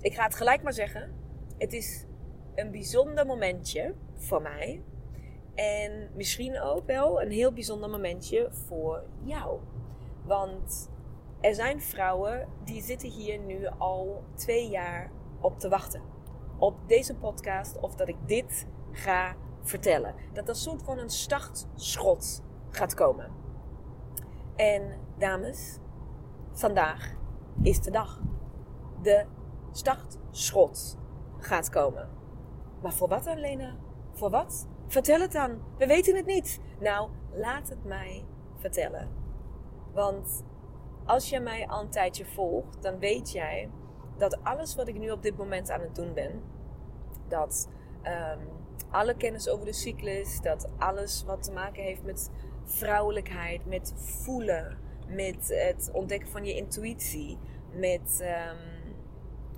[0.00, 1.14] Ik ga het gelijk maar zeggen.
[1.58, 2.06] Het is
[2.54, 4.82] een bijzonder momentje voor mij.
[5.54, 9.60] En misschien ook wel een heel bijzonder momentje voor jou.
[10.24, 10.90] Want
[11.40, 16.02] er zijn vrouwen die zitten hier nu al twee jaar op te wachten.
[16.58, 20.14] Op deze podcast of dat ik dit ga vertellen.
[20.32, 23.30] Dat er soort van een startschot gaat komen.
[24.56, 25.78] En dames,
[26.52, 27.14] vandaag
[27.62, 28.20] is de dag.
[29.02, 29.26] De
[29.76, 30.98] startschot
[31.38, 32.08] gaat komen.
[32.82, 33.76] Maar voor wat dan, Lena?
[34.12, 34.68] Voor wat?
[34.86, 35.62] Vertel het dan.
[35.78, 36.60] We weten het niet.
[36.80, 38.24] Nou, laat het mij
[38.56, 39.08] vertellen.
[39.92, 40.44] Want
[41.04, 43.70] als je mij al een tijdje volgt, dan weet jij
[44.16, 46.42] dat alles wat ik nu op dit moment aan het doen ben,
[47.28, 47.68] dat
[48.02, 48.48] um,
[48.90, 52.30] alle kennis over de cyclus, dat alles wat te maken heeft met
[52.64, 57.38] vrouwelijkheid, met voelen, met het ontdekken van je intuïtie,
[57.72, 58.75] met um,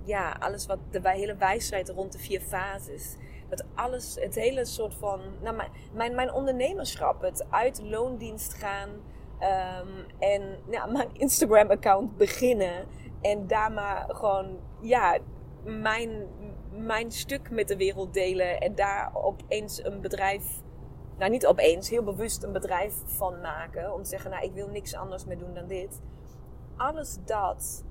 [0.09, 3.15] ja, alles wat de hele wijsheid rond de vier fases.
[3.49, 5.55] Dat alles, het hele soort van, nou,
[5.93, 12.87] mijn, mijn, ondernemerschap, het uit loondienst gaan um, en ja, mijn Instagram-account beginnen
[13.21, 15.17] en daar maar gewoon, ja,
[15.63, 16.27] mijn,
[16.71, 20.61] mijn stuk met de wereld delen en daar opeens een bedrijf,
[21.17, 23.93] nou niet opeens, heel bewust een bedrijf van maken.
[23.93, 26.01] Om te zeggen, nou ik wil niks anders meer doen dan dit.
[26.77, 27.83] Alles dat,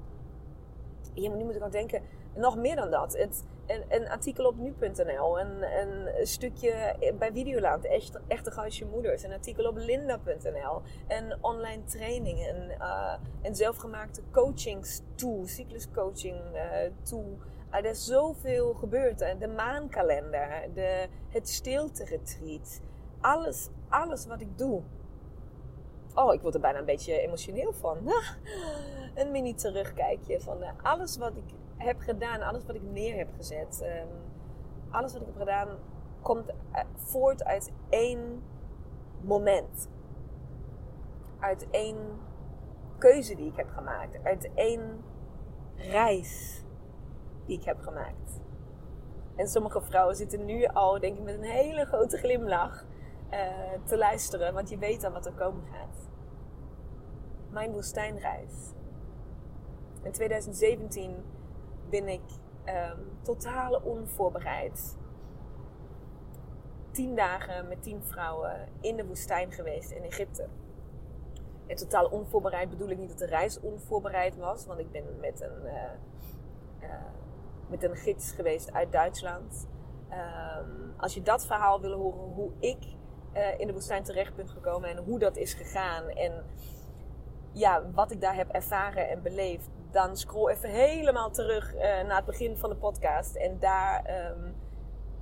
[1.22, 2.02] ja, nu moet ik ook denken,
[2.34, 3.16] nog meer dan dat.
[3.16, 9.22] Het, een, een artikel op nu.nl, een, een stukje bij Videoland, echt, Echte Gastje Moeders,
[9.22, 17.38] een artikel op linda.nl, een online training, een, uh, een zelfgemaakte coachingstool, cycluscoaching uh, tool
[17.70, 19.18] er is zoveel gebeurd.
[19.18, 22.80] De maankalender, de, het stilte-retreat.
[23.20, 24.82] Alles, alles wat ik doe.
[26.14, 27.96] Oh, ik word er bijna een beetje emotioneel van.
[29.14, 33.28] een mini terugkijkje van uh, alles wat ik heb gedaan, alles wat ik neer heb
[33.36, 33.82] gezet.
[33.82, 34.08] Um,
[34.90, 35.68] alles wat ik heb gedaan
[36.22, 38.42] komt uh, voort uit één
[39.20, 39.88] moment.
[41.38, 41.96] Uit één
[42.98, 44.24] keuze die ik heb gemaakt.
[44.24, 45.04] Uit één
[45.76, 46.62] reis
[47.46, 48.40] die ik heb gemaakt.
[49.36, 52.84] En sommige vrouwen zitten nu al, denk ik, met een hele grote glimlach
[53.32, 53.38] uh,
[53.84, 56.08] te luisteren, want je weet dan wat er komen gaat.
[57.50, 58.72] Mijn woestijnreis.
[60.02, 61.24] In 2017
[61.90, 62.22] ben ik
[62.66, 64.96] um, totaal onvoorbereid.
[66.90, 70.48] Tien dagen met tien vrouwen in de woestijn geweest in Egypte.
[71.66, 75.40] En totaal onvoorbereid bedoel ik niet dat de reis onvoorbereid was, want ik ben met
[75.40, 75.62] een.
[75.64, 75.72] Uh,
[76.82, 77.04] uh,
[77.68, 79.68] met een gids geweest uit Duitsland.
[80.10, 82.96] Um, als je dat verhaal wil horen, hoe ik
[83.56, 86.44] in de woestijn terecht ben gekomen en hoe dat is gegaan en
[87.52, 92.16] ja, wat ik daar heb ervaren en beleefd, dan scroll even helemaal terug uh, naar
[92.16, 93.36] het begin van de podcast.
[93.36, 94.54] En daar um,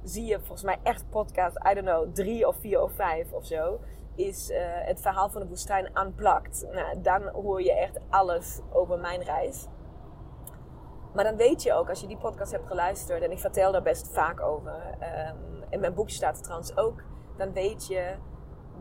[0.03, 3.47] zie je volgens mij echt podcast, I don't know, drie of vier of vijf of
[3.47, 3.81] zo.
[4.15, 6.67] Is uh, het verhaal van de woestijn aanplakt.
[6.73, 9.67] Nou, dan hoor je echt alles over mijn reis.
[11.15, 13.83] Maar dan weet je ook, als je die podcast hebt geluisterd, en ik vertel daar
[13.83, 14.97] best vaak over,
[15.29, 17.03] um, in mijn boekje staat het trouwens ook,
[17.37, 18.17] dan weet je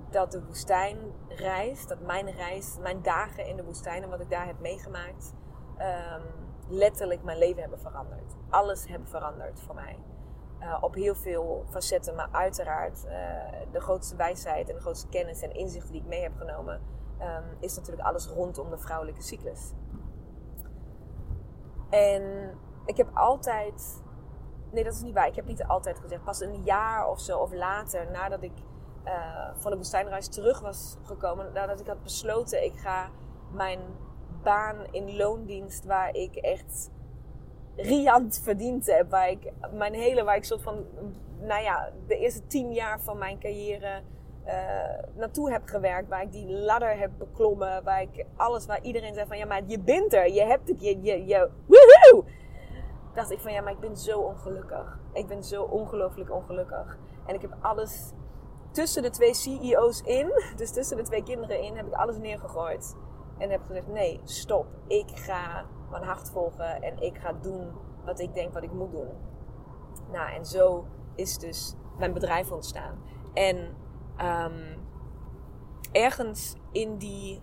[0.10, 4.46] dat de woestijnreis, dat mijn reis, mijn dagen in de woestijn en wat ik daar
[4.46, 5.34] heb meegemaakt,
[5.78, 6.24] um,
[6.68, 8.36] letterlijk mijn leven hebben veranderd.
[8.50, 10.00] Alles hebben veranderd voor mij.
[10.60, 13.12] Uh, op heel veel facetten, maar uiteraard uh,
[13.72, 16.82] de grootste wijsheid en de grootste kennis en inzichten die ik mee heb genomen,
[17.22, 19.74] um, is natuurlijk alles rondom de vrouwelijke cyclus.
[21.90, 22.54] En
[22.86, 24.04] ik heb altijd.
[24.76, 25.28] Nee, dat is niet waar.
[25.28, 26.24] Ik heb niet altijd gezegd.
[26.24, 28.52] Pas een jaar of zo, of later, nadat ik
[29.06, 33.10] uh, van de woestijnreis terug was gekomen, nadat ik had besloten, ik ga
[33.52, 33.80] mijn
[34.44, 36.92] baan in loondienst, waar ik echt
[37.76, 39.10] riant verdiend heb.
[39.10, 40.86] Waar ik mijn hele, waar ik soort van,
[41.40, 44.02] nou ja, de eerste tien jaar van mijn carrière
[44.46, 44.54] uh,
[45.16, 46.10] naartoe heb gewerkt.
[46.10, 47.84] Waar ik die ladder heb beklommen.
[47.84, 50.34] Waar ik alles, waar iedereen zei van ja, maar je bent er.
[50.34, 52.44] Je hebt het, je, je, je, woehoe!
[53.16, 55.00] Dacht ik van ja, maar ik ben zo ongelukkig.
[55.14, 56.98] Ik ben zo ongelooflijk ongelukkig.
[57.26, 58.12] En ik heb alles
[58.72, 62.96] tussen de twee CEO's in, dus tussen de twee kinderen in, heb ik alles neergegooid.
[63.38, 64.68] En heb gezegd: nee, stop.
[64.88, 67.72] Ik ga mijn hart volgen en ik ga doen
[68.06, 69.10] wat ik denk wat ik moet doen.
[70.12, 70.86] Nou, en zo
[71.16, 73.02] is dus mijn bedrijf ontstaan.
[73.34, 73.76] En
[74.22, 74.88] um,
[75.92, 77.42] ergens in die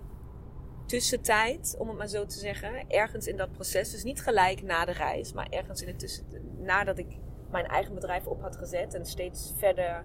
[0.92, 4.84] tussentijd, om het maar zo te zeggen, ergens in dat proces, dus niet gelijk na
[4.84, 6.24] de reis, maar ergens in de tussen,
[6.58, 7.18] nadat ik
[7.50, 10.04] mijn eigen bedrijf op had gezet en steeds verder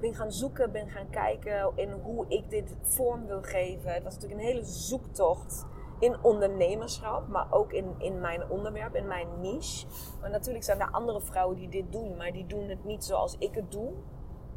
[0.00, 3.92] ben gaan zoeken, ben gaan kijken in hoe ik dit vorm wil geven.
[3.92, 5.66] Het was natuurlijk een hele zoektocht
[5.98, 9.86] in ondernemerschap, maar ook in, in mijn onderwerp, in mijn niche.
[10.20, 13.36] Maar natuurlijk zijn er andere vrouwen die dit doen, maar die doen het niet zoals
[13.38, 13.92] ik het doe.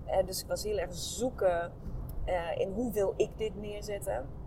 [0.08, 1.72] Uh, dus ik was heel erg zoeken
[2.26, 4.42] uh, in hoe wil ik dit neerzetten.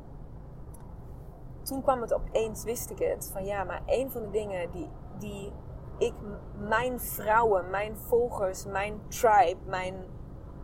[1.66, 4.88] Toen kwam het opeens, wist ik het, van ja, maar een van de dingen die,
[5.18, 5.52] die
[5.98, 6.14] ik
[6.58, 9.94] mijn vrouwen, mijn volgers, mijn tribe, mijn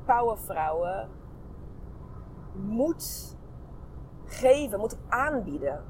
[0.06, 1.08] powervrouwen
[2.54, 3.37] moet
[4.25, 5.84] geven, moet aanbieden.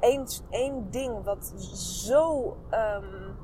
[0.00, 1.46] Eén, één ding wat
[1.76, 3.36] zo um,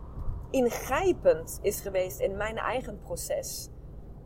[0.50, 3.70] ingrijpend is geweest in mijn eigen proces.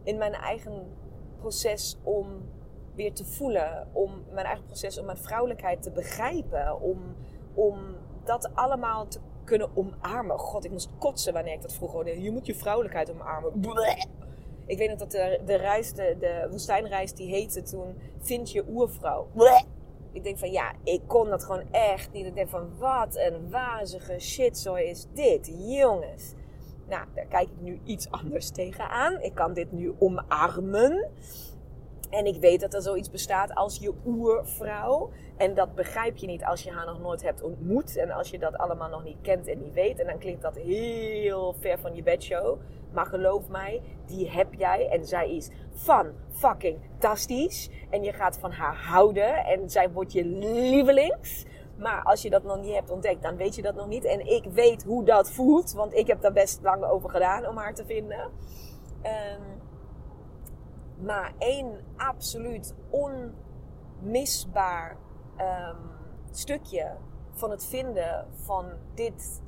[0.03, 0.97] In mijn eigen
[1.39, 2.52] proces om
[2.95, 3.89] weer te voelen.
[3.93, 6.81] Om mijn eigen proces om mijn vrouwelijkheid te begrijpen.
[6.81, 6.99] Om,
[7.55, 7.79] om
[8.25, 10.39] dat allemaal te kunnen omarmen.
[10.39, 12.23] God, ik moest kotsen wanneer ik dat vroeg hoorde.
[12.23, 13.53] Je moet je vrouwelijkheid omarmen.
[14.67, 18.65] Ik weet nog dat de, de reis, de, de woestijnreis, die heette toen Vind je
[18.69, 19.27] oervrouw.
[20.13, 22.27] Ik denk van ja, ik kon dat gewoon echt niet.
[22.27, 26.35] Ik denk van wat een wazige shitzooi is dit, jongens.
[26.89, 29.21] Nou, daar kijk ik nu iets anders tegenaan.
[29.21, 31.11] Ik kan dit nu omarmen.
[32.13, 35.11] En ik weet dat er zoiets bestaat als je oervrouw.
[35.37, 37.97] En dat begrijp je niet als je haar nog nooit hebt ontmoet.
[37.97, 39.99] En als je dat allemaal nog niet kent en niet weet.
[40.01, 42.61] En dan klinkt dat heel ver van je bedshow.
[42.93, 44.89] Maar geloof mij, die heb jij.
[44.89, 47.71] En zij is van fucking fantastisch.
[47.91, 49.45] En je gaat van haar houden.
[49.45, 51.45] En zij wordt je lievelings.
[51.79, 54.05] Maar als je dat nog niet hebt ontdekt, dan weet je dat nog niet.
[54.05, 55.73] En ik weet hoe dat voelt.
[55.73, 58.21] Want ik heb daar best lang over gedaan om haar te vinden.
[59.05, 59.62] Um,
[61.03, 62.75] maar één absoluut
[64.01, 64.97] onmisbaar
[65.39, 65.77] um,
[66.31, 66.97] stukje
[67.31, 69.43] van het vinden van dit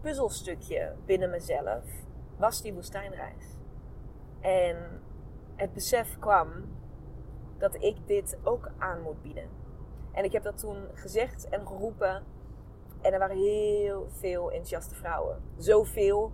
[0.00, 1.84] puzzelstukje binnen mezelf
[2.36, 3.58] was die woestijnreis.
[4.40, 5.02] En
[5.56, 6.48] het besef kwam
[7.58, 9.48] dat ik dit ook aan moet bieden.
[10.12, 12.22] En ik heb dat toen gezegd en geroepen.
[13.00, 15.42] En er waren heel veel enthousiaste vrouwen.
[15.56, 16.32] Zoveel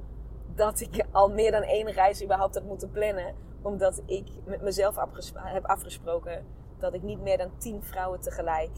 [0.55, 3.35] dat ik al meer dan één reis überhaupt had moeten plannen
[3.65, 4.97] omdat ik met mezelf
[5.35, 6.47] heb afgesproken
[6.79, 8.71] dat ik niet meer dan tien vrouwen tegelijk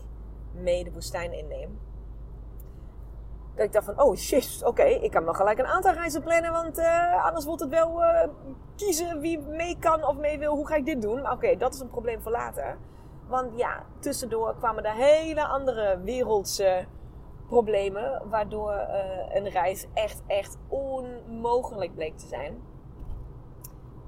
[0.53, 1.79] mee de woestijn inneem.
[3.55, 6.53] Dat ik dacht van, oh shit, oké, ik kan wel gelijk een aantal reizen plannen,
[6.53, 8.23] want uh, anders wordt het wel uh,
[8.77, 10.55] kiezen wie mee kan of mee wil.
[10.55, 11.31] Hoe ga ik dit doen?
[11.31, 12.79] Oké, dat is een probleem voor later.
[13.29, 16.87] Want ja, tussendoor kwamen er hele andere wereldse
[17.47, 22.63] problemen, waardoor uh, een reis echt, echt onmogelijk bleek te zijn.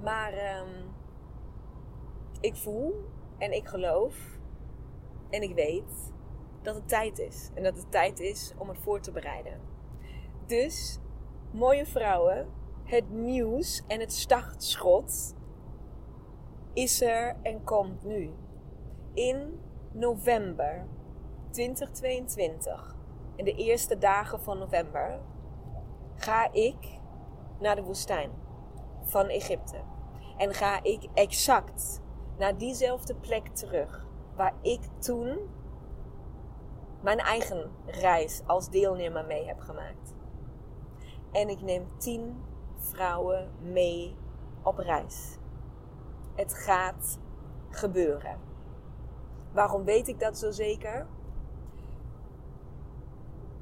[0.02, 0.94] Maar um,
[2.40, 2.94] ik voel
[3.38, 4.38] en ik geloof
[5.30, 6.12] en ik weet
[6.62, 7.50] dat het tijd is.
[7.54, 9.60] En dat het tijd is om het voor te bereiden.
[10.46, 10.98] Dus,
[11.50, 12.48] mooie vrouwen,
[12.84, 15.34] het nieuws en het startschot
[16.72, 18.30] is er en komt nu.
[19.14, 19.60] In
[19.92, 20.86] november
[21.50, 22.96] 2022,
[23.36, 25.20] in de eerste dagen van november,
[26.16, 27.00] ga ik
[27.58, 28.30] naar de woestijn
[29.08, 29.80] van Egypte.
[30.36, 32.00] En ga ik exact
[32.38, 35.38] naar diezelfde plek terug waar ik toen
[37.02, 40.14] mijn eigen reis als deelnemer mee heb gemaakt.
[41.32, 42.42] En ik neem tien
[42.76, 44.16] vrouwen mee
[44.62, 45.38] op reis.
[46.34, 47.18] Het gaat
[47.70, 48.38] gebeuren.
[49.52, 51.06] Waarom weet ik dat zo zeker?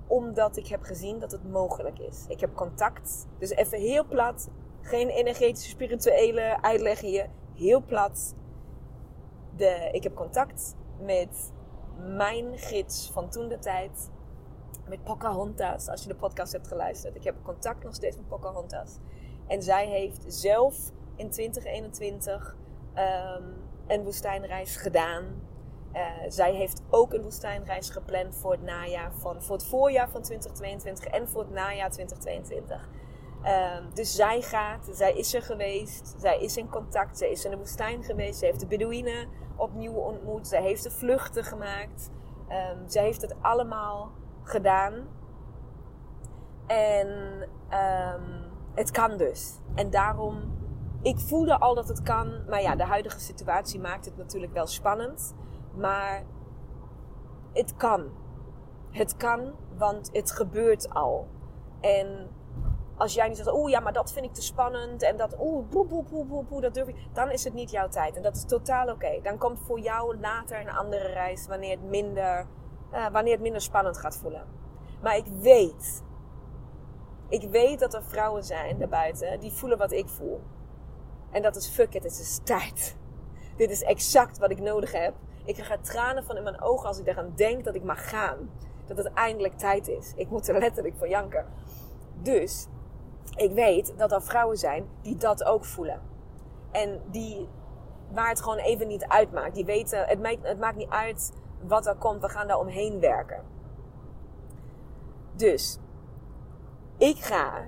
[0.07, 2.25] Omdat ik heb gezien dat het mogelijk is.
[2.29, 3.27] Ik heb contact.
[3.39, 4.51] Dus even heel plat.
[4.87, 7.29] Geen energetische, spirituele uitleg hier.
[7.55, 8.35] Heel plat.
[9.57, 11.53] De, ik heb contact met
[11.99, 14.11] mijn gids van toen de tijd.
[14.89, 17.17] Met Pocahontas, als je de podcast hebt geluisterd.
[17.17, 18.99] Ik heb contact nog steeds met Pocahontas.
[19.47, 22.57] En zij heeft zelf in 2021 um,
[22.95, 23.43] ehm,
[23.87, 25.25] een woestijnreis gedaan.
[26.29, 31.05] zij heeft ook een woestijnreis gepland voor het najaar van, voor het voorjaar van 2022
[31.05, 32.89] en voor het najaar 2022.
[33.47, 37.51] Ehm, dus zij gaat, zij is er geweest, zij is in contact, zij is in
[37.51, 42.11] de woestijn geweest, ze heeft de Bedouinen opnieuw ontmoet, zij heeft de vluchten gemaakt,
[42.49, 44.11] um, zij heeft het allemaal
[44.43, 45.09] gedaan.
[46.67, 47.09] En
[47.71, 49.59] um, het kan dus.
[49.75, 50.59] En daarom,
[51.03, 54.67] ik voelde al dat het kan, maar ja, de huidige situatie maakt het natuurlijk wel
[54.67, 55.35] spannend.
[55.75, 56.25] Maar
[57.53, 58.11] het kan.
[58.91, 61.29] Het kan, want het gebeurt al.
[61.81, 62.29] En
[62.97, 65.69] als jij niet zegt, oeh ja, maar dat vind ik te spannend en dat, oeh,
[65.69, 68.17] boe, boe, boe, boe, boe, dat durf ik, dan is het niet jouw tijd.
[68.17, 69.21] En dat is totaal oké.
[69.23, 72.47] Dan komt voor jou later een andere reis wanneer het minder,
[72.93, 74.45] uh, wanneer het minder spannend gaat voelen.
[75.03, 76.05] Maar ik weet,
[77.29, 80.41] ik weet dat er vrouwen zijn daarbuiten die voelen wat ik voel.
[81.31, 82.97] En dat is fuck it, het is tijd.
[83.57, 85.15] Dit is exact wat ik nodig heb.
[85.45, 88.51] Ik krijg tranen van in mijn ogen als ik eraan denk dat ik mag gaan.
[88.87, 90.13] Dat het eindelijk tijd is.
[90.17, 91.47] Ik moet er letterlijk van janken.
[92.23, 92.67] Dus
[93.37, 96.01] ik weet dat er vrouwen zijn die dat ook voelen.
[96.71, 97.49] En die,
[98.13, 99.55] waar het gewoon even niet uitmaakt.
[99.55, 103.01] Die weten, het maakt, het maakt niet uit wat er komt, we gaan daar omheen
[103.01, 103.43] werken.
[105.33, 105.79] Dus,
[106.99, 107.65] ik ga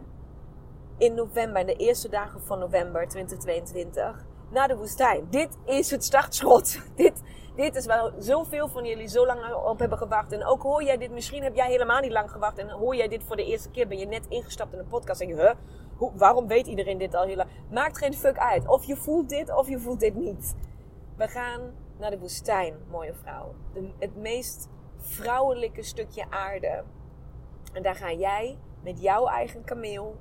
[0.99, 5.27] in november, in de eerste dagen van november 2022, naar de woestijn.
[5.31, 6.79] Dit is het startschot.
[6.97, 7.23] Dit,
[7.59, 10.33] dit is waar zoveel van jullie zo lang op hebben gewacht.
[10.33, 12.59] En ook hoor jij dit, misschien heb jij helemaal niet lang gewacht.
[12.59, 15.21] En hoor jij dit voor de eerste keer, ben je net ingestapt in een podcast.
[15.21, 15.53] En je, huh,
[15.97, 17.49] hoe, waarom weet iedereen dit al heel lang?
[17.71, 18.69] Maakt geen fuck uit.
[18.69, 20.55] Of je voelt dit, of je voelt dit niet.
[21.17, 21.61] We gaan
[21.99, 23.55] naar de woestijn, mooie vrouw.
[23.73, 26.85] De, het meest vrouwelijke stukje aarde.
[27.73, 30.17] En daar ga jij met jouw eigen kameel,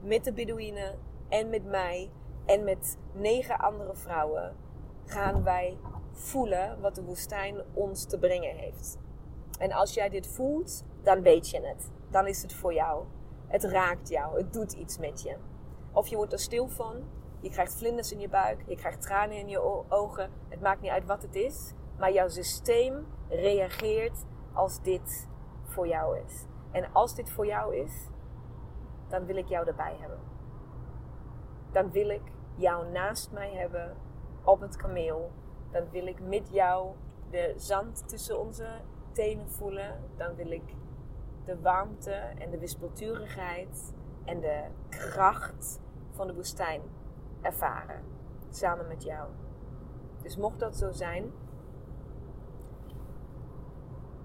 [0.00, 2.10] met de Bedouinen en met mij
[2.46, 4.56] en met negen andere vrouwen
[5.04, 5.76] gaan wij
[6.18, 8.98] voelen wat de woestijn ons te brengen heeft.
[9.58, 11.90] En als jij dit voelt, dan weet je het.
[12.10, 13.04] Dan is het voor jou.
[13.46, 14.36] Het raakt jou.
[14.36, 15.36] Het doet iets met je.
[15.92, 16.96] Of je wordt er stil van.
[17.40, 18.62] Je krijgt vlinders in je buik.
[18.66, 20.30] Je krijgt tranen in je ogen.
[20.48, 21.72] Het maakt niet uit wat het is.
[21.98, 25.28] Maar jouw systeem reageert als dit
[25.64, 26.46] voor jou is.
[26.70, 28.08] En als dit voor jou is,
[29.08, 30.18] dan wil ik jou erbij hebben.
[31.72, 32.22] Dan wil ik
[32.54, 33.96] jou naast mij hebben
[34.44, 35.30] op het kameel
[35.70, 36.94] dan wil ik met jou
[37.30, 38.66] de zand tussen onze
[39.12, 40.00] tenen voelen.
[40.16, 40.74] Dan wil ik
[41.44, 43.94] de warmte en de wispelturigheid
[44.24, 46.82] en de kracht van de woestijn
[47.42, 48.02] ervaren.
[48.50, 49.28] Samen met jou.
[50.22, 51.32] Dus mocht dat zo zijn,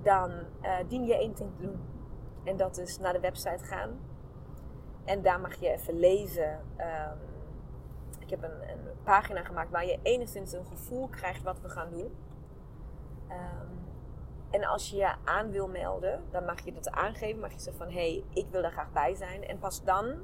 [0.01, 0.31] dan
[0.62, 1.81] uh, dien je één ding te doen.
[2.43, 4.00] En dat is naar de website gaan.
[5.05, 6.59] En daar mag je even lezen.
[6.77, 7.32] Um,
[8.23, 11.89] ik heb een, een, pagina gemaakt waar je enigszins een gevoel krijgt wat we gaan
[11.89, 12.15] doen.
[13.27, 13.67] Ehm,
[14.49, 17.39] en als je je aan wil melden, dan mag je dat aangeven.
[17.39, 19.43] Mag je zeggen van, hé, hey, ik wil er graag bij zijn.
[19.43, 20.15] En pas dan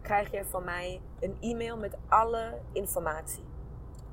[0.00, 3.44] krijg je van mij een e-mail met alle informatie.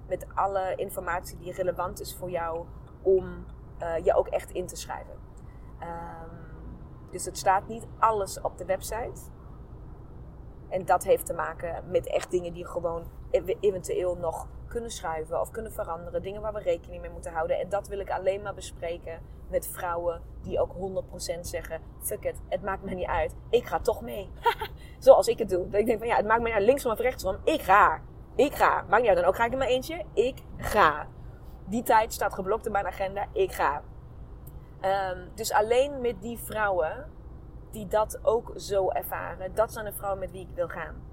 [0.07, 2.65] Met alle informatie die relevant is voor jou
[3.01, 3.45] om
[3.81, 5.13] uh, je ook echt in te schrijven.
[5.81, 6.41] Um,
[7.11, 9.21] dus het staat niet alles op de website.
[10.69, 13.03] En dat heeft te maken met echt dingen die gewoon
[13.59, 16.21] eventueel nog kunnen schuiven of kunnen veranderen.
[16.21, 17.59] Dingen waar we rekening mee moeten houden.
[17.59, 19.19] En dat wil ik alleen maar bespreken
[19.50, 21.03] met vrouwen die ook
[21.38, 23.35] 100% zeggen: fuck it, het maakt me niet uit.
[23.50, 24.29] Ik ga toch mee.
[25.00, 25.69] Zoals ik het doe.
[25.69, 27.38] Dat ik denk van ja, het maakt me niet uit linksom of rechtsom.
[27.43, 28.01] Ik ga.
[28.35, 28.85] Ik ga.
[28.89, 29.19] Maakt niet uit.
[29.19, 30.05] Dan ook ga ik in mijn eentje.
[30.13, 31.07] Ik ga.
[31.65, 33.27] Die tijd staat geblokt in mijn agenda.
[33.31, 33.81] Ik ga.
[34.81, 37.05] Um, dus alleen met die vrouwen
[37.71, 39.55] die dat ook zo ervaren.
[39.55, 41.11] Dat zijn de vrouwen met wie ik wil gaan.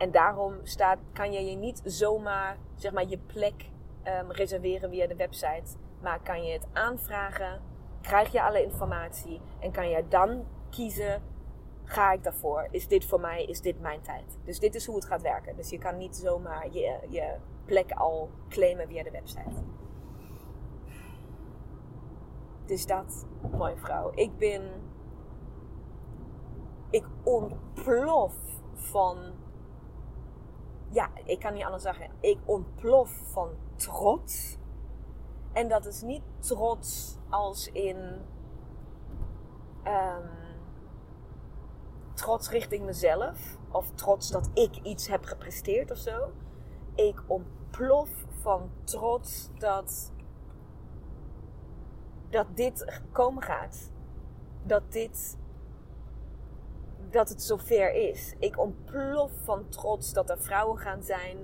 [0.00, 3.70] En daarom staat, kan je je niet zomaar zeg maar, je plek
[4.04, 5.76] um, reserveren via de website.
[6.02, 7.60] Maar kan je het aanvragen,
[8.00, 11.22] krijg je alle informatie en kan je dan kiezen,
[11.84, 12.68] ga ik daarvoor?
[12.70, 14.38] Is dit voor mij, is dit mijn tijd?
[14.44, 15.56] Dus dit is hoe het gaat werken.
[15.56, 19.62] Dus je kan niet zomaar je, je plek al claimen via de website.
[22.66, 24.10] Dus dat, mooie vrouw.
[24.14, 24.62] Ik ben
[26.90, 28.34] ik ontplof
[28.74, 29.18] van.
[30.92, 32.10] Ja, ik kan niet anders zeggen.
[32.20, 34.56] Ik ontplof van trots.
[35.52, 37.96] En dat is niet trots als in.
[39.84, 40.30] Um,
[42.14, 43.58] trots richting mezelf.
[43.70, 46.32] Of trots dat ik iets heb gepresteerd of zo.
[46.94, 50.12] Ik ontplof van trots dat.
[52.30, 53.90] Dat dit komen gaat.
[54.62, 55.38] Dat dit
[57.10, 58.34] dat het zover is.
[58.38, 61.36] Ik ontplof van trots dat er vrouwen gaan zijn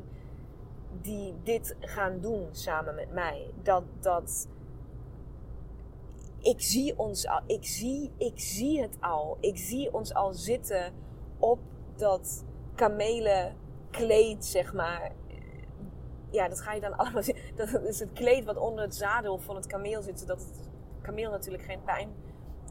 [1.00, 3.50] die dit gaan doen samen met mij.
[3.62, 4.48] Dat, dat
[6.40, 9.38] ik zie ons al, ik zie, ik zie het al.
[9.40, 10.92] Ik zie ons al zitten
[11.38, 11.58] op
[11.96, 12.44] dat
[12.74, 15.12] kamelenkleed, zeg maar.
[16.30, 17.36] Ja, dat ga je dan allemaal zien.
[17.54, 20.70] Dat is het kleed wat onder het zadel van het kameel zit, zodat het
[21.02, 22.08] kameel natuurlijk geen pijn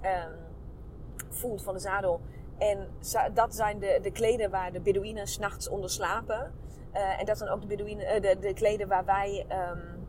[0.04, 0.34] um,
[1.30, 2.22] voelt van de zadel.
[2.58, 2.88] En
[3.34, 6.52] dat zijn de, de kleden waar de Bedouinen s'nachts onder slapen.
[6.94, 10.08] Uh, en dat zijn ook de, Bedouinen, uh, de, de kleden waar wij um,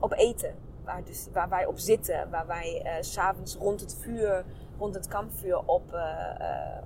[0.00, 0.54] op eten.
[0.84, 2.30] Waar, dus, waar wij op zitten.
[2.30, 4.44] Waar wij uh, s'avonds rond het vuur,
[4.78, 5.98] rond het kampvuur op,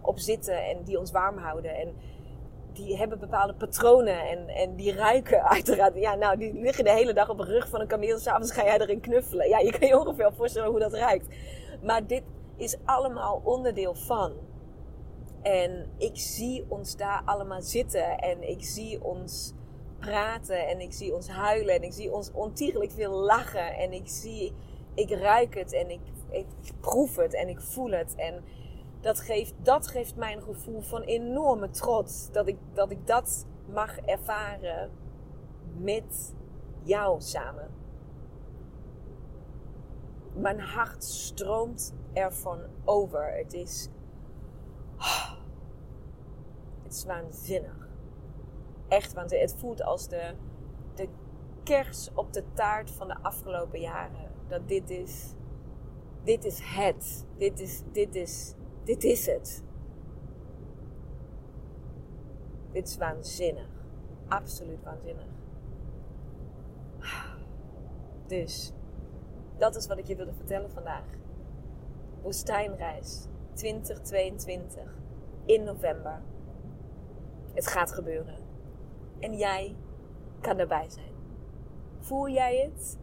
[0.00, 0.64] op zitten.
[0.64, 1.76] En die ons warm houden.
[1.76, 1.94] En
[2.72, 4.28] die hebben bepaalde patronen.
[4.28, 5.94] En, en die ruiken uiteraard.
[5.94, 8.18] Ja, nou, die liggen de hele dag op de rug van een kameel.
[8.18, 9.48] S'avonds ga jij erin knuffelen.
[9.48, 11.26] Ja, je kan je ongeveer voorstellen hoe dat ruikt.
[11.82, 12.22] Maar dit
[12.56, 14.32] is allemaal onderdeel van.
[15.42, 19.52] En ik zie ons daar allemaal zitten en ik zie ons
[19.98, 24.08] praten en ik zie ons huilen en ik zie ons ontiegelijk veel lachen en ik
[24.08, 24.52] zie,
[24.94, 26.46] ik ruik het en ik, ik
[26.80, 28.14] proef het en ik voel het.
[28.14, 28.44] En
[29.00, 33.46] dat geeft, dat geeft mij een gevoel van enorme trots dat ik, dat ik dat
[33.72, 34.90] mag ervaren
[35.76, 36.34] met
[36.82, 37.70] jou samen.
[40.34, 43.32] Mijn hart stroomt ervan over.
[43.36, 43.88] Het is
[46.88, 47.88] het is waanzinnig.
[48.88, 49.50] Echt waanzinnig.
[49.50, 50.34] Het voelt als de,
[50.94, 51.08] de
[51.62, 54.30] kers op de taart van de afgelopen jaren.
[54.48, 55.34] Dat dit is,
[56.24, 57.26] dit is het.
[57.36, 58.54] Dit is, dit is,
[58.84, 59.62] dit is het.
[62.72, 63.68] Dit is waanzinnig.
[64.28, 65.26] Absoluut waanzinnig.
[68.26, 68.72] Dus,
[69.56, 71.04] dat is wat ik je wilde vertellen vandaag.
[72.22, 74.94] Woestijnreis 2022
[75.44, 76.22] in november.
[77.54, 78.36] Het gaat gebeuren.
[79.20, 79.76] En jij
[80.40, 81.12] kan erbij zijn.
[81.98, 82.98] Voel jij het?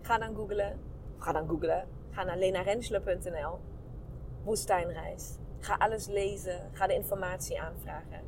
[0.00, 0.78] Ga dan googlen.
[1.18, 1.88] Ga dan googlen.
[2.10, 3.58] Ga naar lenarensler.nl.
[4.42, 5.36] Woestijnreis.
[5.58, 6.70] Ga alles lezen.
[6.72, 8.20] Ga de informatie aanvragen.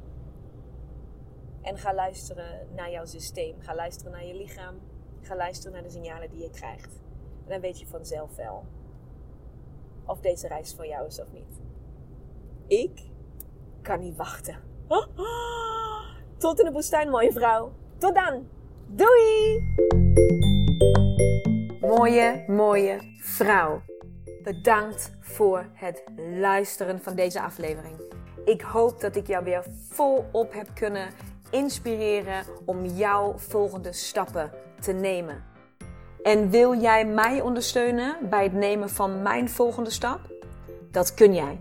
[1.62, 3.60] En ga luisteren naar jouw systeem.
[3.60, 4.74] Ga luisteren naar je lichaam.
[5.20, 7.00] Ga luisteren naar de signalen die je krijgt.
[7.44, 8.64] En dan weet je vanzelf wel
[10.08, 11.60] of deze reis voor jou is of niet.
[12.66, 13.10] Ik
[13.82, 14.67] kan niet wachten.
[16.38, 17.72] Tot in de woestijn, mooie vrouw.
[17.98, 18.46] Tot dan.
[18.86, 19.62] Doei!
[21.80, 23.82] Mooie, mooie vrouw.
[24.42, 26.02] Bedankt voor het
[26.38, 28.00] luisteren van deze aflevering.
[28.44, 31.08] Ik hoop dat ik jou weer volop heb kunnen
[31.50, 35.44] inspireren om jouw volgende stappen te nemen.
[36.22, 40.20] En wil jij mij ondersteunen bij het nemen van mijn volgende stap?
[40.90, 41.60] Dat kun jij.